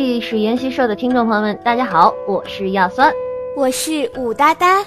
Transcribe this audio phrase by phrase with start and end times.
[0.00, 3.12] 历史研习社的听众朋友们，大家好，我是亚酸，
[3.54, 4.82] 我是武哒哒。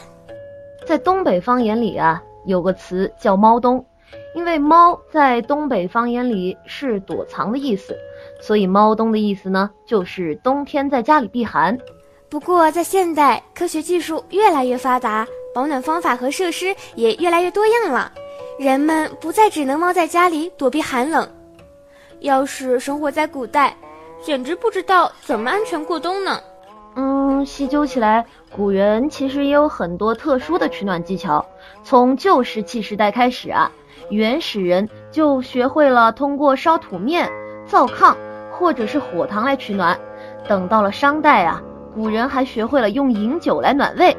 [0.88, 3.86] 在东北方言里啊，有个词叫“猫冬”，
[4.34, 7.96] 因为猫在东北方言里是躲藏的意思，
[8.42, 11.78] 所以“猫冬”的意思呢，就是冬天在家里避寒。
[12.28, 18.12] 不过在现代，科学技术越来越发达，保暖方法和设施也越来越多样了，
[18.58, 21.30] 人们不再只能猫在家里躲避寒冷。
[22.22, 23.78] 要是生活在古代，
[24.24, 26.40] 简直不知道怎么安全过冬呢。
[26.96, 31.46] 嗯，细究起来，古人其实也有很多特殊的取暖技巧。
[31.84, 33.70] 从旧石器时代开始啊，
[34.10, 37.30] 原始人就学会了通过烧土面、
[37.66, 38.16] 灶炕
[38.52, 40.00] 或者是火塘来取暖。
[40.48, 41.62] 等到了商代啊，
[41.94, 44.16] 古人还学会了用饮酒来暖胃。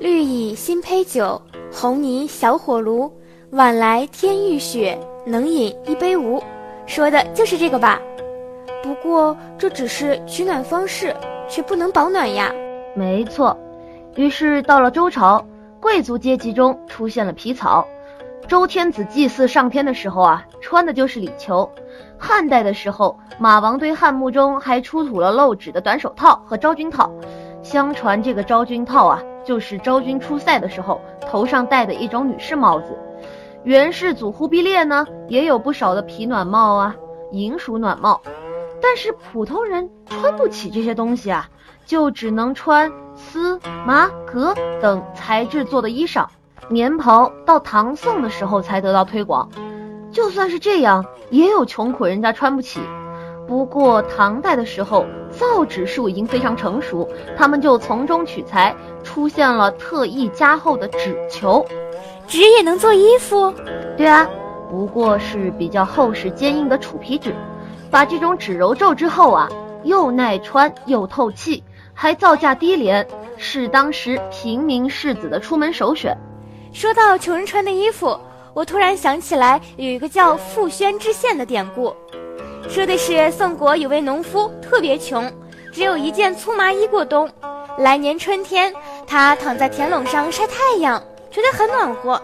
[0.00, 3.12] 绿蚁新醅酒，红泥小火炉。
[3.50, 6.42] 晚来天欲雪，能饮一杯无。
[6.86, 8.00] 说的就是这个吧？
[8.84, 11.16] 不过这只是取暖方式，
[11.48, 12.52] 却不能保暖呀。
[12.94, 13.56] 没错。
[14.14, 15.42] 于是到了周朝，
[15.80, 17.86] 贵族阶级中出现了皮草。
[18.46, 21.66] 周天子祭祀上天的时候啊，穿的就是里裘。
[22.18, 27.10] 汉代的时候，马王堆汉墓中还出土了露指的短手套和昭君套。
[27.62, 32.98] 相传这个昭君套啊，就是昭君出塞的时候头上戴的一种女士帽子。
[33.62, 36.94] 元世祖忽必烈呢，也有不少的皮暖帽啊，
[37.30, 38.20] 银属暖帽，
[38.86, 41.48] 但是普通人穿不起这些东西啊，
[41.86, 46.26] 就只能穿丝、麻、革等材质做的衣裳。
[46.68, 49.48] 棉袍到唐宋的时候才得到推广，
[50.12, 52.78] 就算是这样，也有穷苦人家穿不起。
[53.48, 61.64] 不过唐代的时候，造纸术已经非常成熟，他们就从中取材，出现了特意加厚的纸球。
[62.26, 63.50] 纸也能做衣服？
[63.96, 64.28] 对啊，
[64.70, 67.34] 不过是比较厚实坚硬的楚皮纸。
[67.94, 69.48] 把这种纸揉皱之后啊，
[69.84, 71.62] 又耐穿又透气，
[71.94, 73.06] 还造价低廉，
[73.36, 76.12] 是当时平民士子的出门首选。
[76.72, 78.18] 说到穷人穿的衣服，
[78.52, 81.94] 我突然想起来有一个叫“富宣知县”的典故，
[82.68, 85.32] 说的是宋国有位农夫特别穷，
[85.70, 87.30] 只有一件粗麻衣过冬。
[87.78, 88.74] 来年春天，
[89.06, 91.00] 他躺在田垄上晒太阳。
[91.30, 92.20] 觉得很暖和，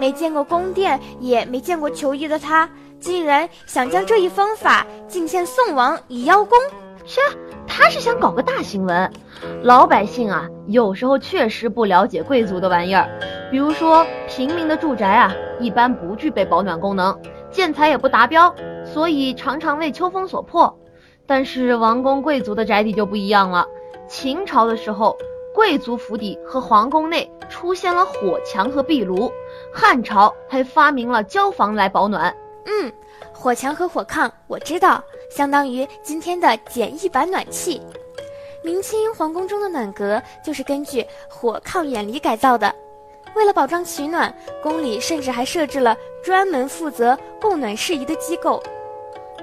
[0.00, 2.68] 没见过宫殿，也没见过球衣的他，
[3.06, 6.58] 竟然想将这一方法进献宋王以邀功。
[7.04, 7.20] 切，
[7.64, 9.08] 他是想搞个大新闻。
[9.62, 13.08] 老百姓啊，有时候确实不了解贵族的玩意儿。
[13.48, 17.16] 比如说，平民的住宅啊，一般不具备保暖功能，
[17.48, 18.52] 建材也不达标，
[18.84, 20.76] 所以常常为秋风所破。
[21.28, 23.64] 但是王公贵族的宅邸就不一样了。
[24.08, 25.16] 秦朝的时候。
[25.54, 29.32] 贵族府邸和皇宫内出现了火墙和壁炉，
[29.72, 32.36] 汉朝还发明了交房来保暖。
[32.66, 32.92] 嗯，
[33.32, 37.80] 火墙和火炕我知道，相当于今天的简易版暖气。
[38.62, 42.74] 明清皇宫中的暖阁就是根据火炕远离改造的。
[43.34, 48.60] 为了保障取暖，宫里甚至还设置了专门负责供暖事宜的机构。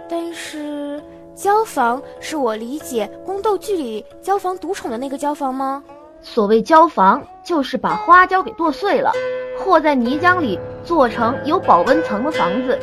[0.10, 1.02] 但是，
[1.34, 5.82] 交房是我理解宫斗剧里交房独宠的那个交房吗？
[6.22, 9.12] 所谓交房，就是把花椒给剁碎了，
[9.58, 12.78] 和在泥浆里做成有保温层的房子。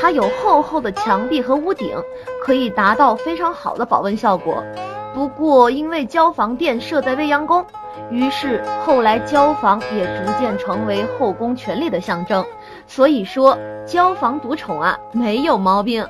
[0.00, 1.96] 它有厚厚的墙壁和屋顶，
[2.42, 4.64] 可以达到非常好的保温效果。
[5.12, 7.66] 不过，因为交房殿设在未央宫，
[8.10, 12.46] 于是后来交房也逐渐成为后宫权力的象征。
[12.86, 16.06] 所以说，交房独宠啊，没有毛病。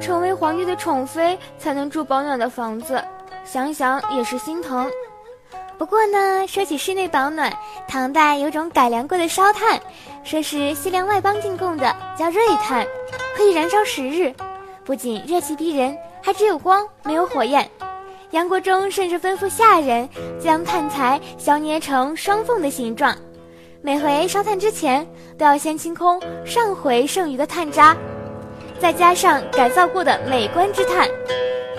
[0.00, 3.02] 成为皇帝的宠妃才能住保暖的房子，
[3.44, 4.88] 想想也是心疼。
[5.78, 7.52] 不过呢，说起室内保暖，
[7.88, 9.80] 唐代有种改良过的烧炭，
[10.24, 12.86] 说是西凉外邦进贡的，叫瑞炭，
[13.36, 14.32] 可以燃烧十日，
[14.84, 17.68] 不仅热气逼人，还只有光没有火焰。
[18.30, 20.08] 杨国忠甚至吩咐下人
[20.40, 23.14] 将炭材削捏成双凤的形状，
[23.82, 25.06] 每回烧炭之前
[25.36, 27.96] 都要先清空上回剩余的炭渣，
[28.78, 31.06] 再加上改造过的美观之炭，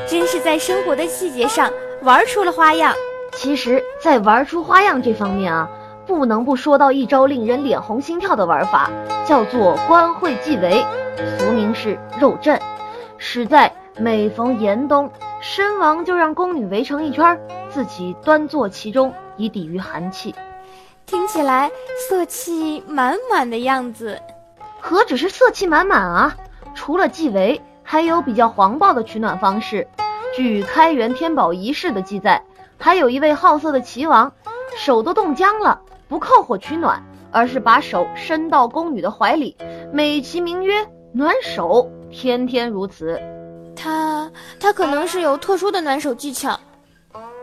[0.07, 1.71] 真是在生活的细节上
[2.03, 2.93] 玩出了花样。
[3.35, 5.67] 其实，在玩出花样这方面啊，
[6.05, 8.89] 不能不说到一招令人脸红心跳的玩法，
[9.25, 10.85] 叫做官会祭围，
[11.37, 12.59] 俗名是肉阵。
[13.17, 15.09] 实在每逢严冬，
[15.41, 17.39] 身王就让宫女围成一圈，
[17.69, 20.35] 自己端坐其中，以抵御寒气。
[21.05, 21.71] 听起来
[22.09, 24.19] 色气满满的样子，
[24.79, 26.35] 何止是色气满满啊！
[26.75, 29.87] 除了祭围，还有比较黄暴的取暖方式。
[30.35, 32.41] 据开元天宝遗事的记载。
[32.79, 34.33] 还有一位好色的齐王，
[34.75, 35.79] 手都冻僵了，
[36.13, 39.57] 不靠火取暖，而是把手伸到宫女的怀里，
[39.91, 43.19] 美其名曰暖手，天天如此。
[43.75, 46.55] 他啊，它可能是有特殊的暖手技巧。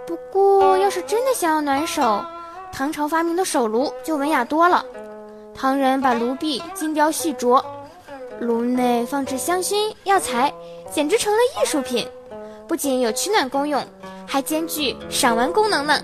[0.07, 2.25] 不过，要是真的想要暖手，
[2.71, 4.85] 唐朝发明的手炉就文雅多了。
[5.53, 7.61] 唐人把炉壁精雕细琢，
[8.39, 10.55] 炉内放置香薰药材，
[10.93, 12.07] 简直成了艺术品。
[12.69, 13.85] 不仅有取暖功用，
[14.29, 15.95] 还兼具赏玩功能呢。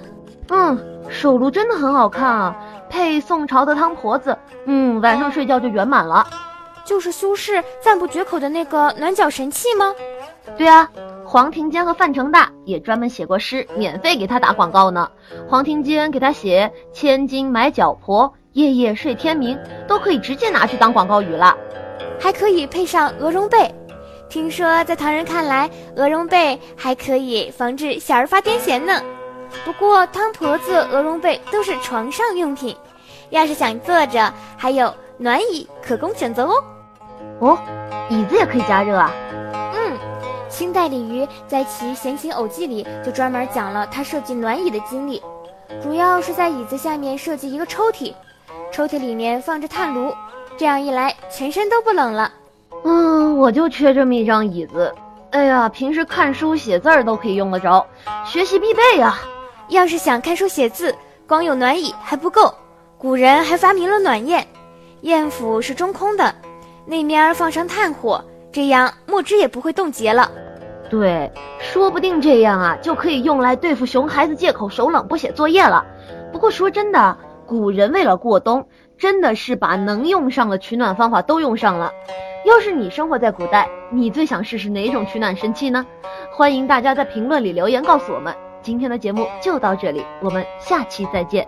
[0.49, 0.77] 嗯，
[1.09, 2.57] 手炉真的很好看啊，
[2.89, 4.37] 配宋朝的汤婆子，
[4.67, 6.27] 嗯，晚上睡觉就圆满了。
[6.85, 9.93] 就是苏轼赞不绝口的那个暖脚神器吗？
[10.57, 10.89] 对啊，
[11.25, 15.11] 黄庭坚和范成大也专门写过诗，免费给他打广告呢。
[15.49, 19.59] 黄庭坚给他写“千金买脚婆，夜夜睡天明”，
[19.89, 21.57] 都可以直接拿去当广告语了。
[22.21, 23.75] 还可以配上鹅绒被，
[24.29, 29.03] 听说在唐人看来，鹅绒被还可以防止小儿发癫痫呢。
[29.65, 32.77] 不过汤婆子、鹅绒被都是床上用品，
[33.31, 36.55] 要是想坐着，还有暖椅可供选择哦。
[37.41, 37.59] 哦，
[38.09, 39.11] 椅子也可以加热啊。
[39.75, 39.99] 嗯，
[40.49, 45.23] 清代李渔在其《闲情偶记》里就专门讲了他设计暖椅的经历，
[45.83, 48.15] 主要是在椅子下面设计一个抽屉，
[48.71, 50.15] 抽屉里面放着炭炉，
[50.57, 52.33] 这样一来全身都不冷了。
[52.85, 54.95] 嗯，我就缺这么一张椅子。
[55.31, 57.85] 哎呀，平时看书写字儿都可以用得着，
[58.25, 59.19] 学习必备呀。
[59.69, 60.95] 要是想看书写字，
[61.27, 62.55] 光有暖椅还不够，
[62.97, 64.45] 古人还发明了暖砚，
[65.03, 66.35] 砚府是中空的。
[66.87, 70.31] 那面儿放上炭火，这样墨汁也不会冻结了。
[70.89, 71.29] 对，
[71.59, 75.85] 说不定这样啊，就可以用来对付熊孩子借口手冷不写作业了。
[76.33, 78.65] 不过说真的，古人为了过冬，
[78.97, 81.91] 真的是把能用上的取暖方法都用上了。
[82.45, 85.85] 要是你生活在古代，你最想试试哪种取暖神器呢？
[86.31, 88.33] 欢迎大家在评论里留言告诉我们。
[88.67, 91.47] 今天的节目就到这里，我们下期再见。